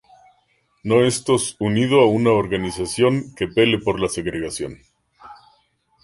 No 0.83 1.03
estos 1.05 1.55
unido 1.59 1.99
a 2.01 2.07
una 2.07 2.31
organización 2.31 3.35
que 3.35 3.47
pele 3.47 3.77
por 3.77 3.99
la 4.01 4.09
segregación. 4.09 4.79